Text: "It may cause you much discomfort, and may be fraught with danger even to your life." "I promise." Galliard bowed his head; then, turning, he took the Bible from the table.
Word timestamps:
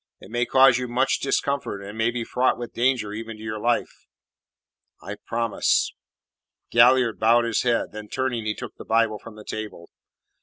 "It 0.19 0.31
may 0.31 0.47
cause 0.47 0.79
you 0.79 0.87
much 0.87 1.19
discomfort, 1.19 1.83
and 1.83 1.95
may 1.95 2.09
be 2.09 2.23
fraught 2.23 2.57
with 2.57 2.73
danger 2.73 3.13
even 3.13 3.37
to 3.37 3.43
your 3.43 3.59
life." 3.59 4.07
"I 4.99 5.13
promise." 5.27 5.93
Galliard 6.71 7.19
bowed 7.19 7.45
his 7.45 7.61
head; 7.61 7.91
then, 7.91 8.07
turning, 8.07 8.47
he 8.47 8.55
took 8.55 8.77
the 8.77 8.83
Bible 8.85 9.19
from 9.19 9.35
the 9.35 9.45
table. 9.45 9.91